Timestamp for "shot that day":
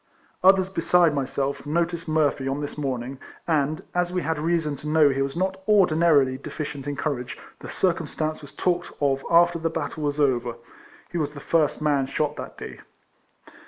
12.07-12.79